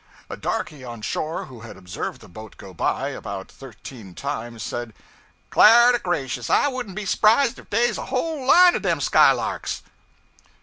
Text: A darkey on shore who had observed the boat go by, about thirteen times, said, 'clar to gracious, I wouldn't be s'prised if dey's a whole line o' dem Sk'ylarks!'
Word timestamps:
A 0.31 0.35
darkey 0.35 0.83
on 0.83 1.03
shore 1.03 1.45
who 1.45 1.59
had 1.59 1.77
observed 1.77 2.21
the 2.21 2.27
boat 2.27 2.57
go 2.57 2.73
by, 2.73 3.09
about 3.09 3.51
thirteen 3.51 4.15
times, 4.15 4.63
said, 4.63 4.95
'clar 5.51 5.91
to 5.91 5.99
gracious, 5.99 6.49
I 6.49 6.69
wouldn't 6.69 6.95
be 6.95 7.05
s'prised 7.05 7.59
if 7.59 7.69
dey's 7.69 7.99
a 7.99 8.05
whole 8.05 8.47
line 8.47 8.75
o' 8.75 8.79
dem 8.79 8.97
Sk'ylarks!' 8.99 9.83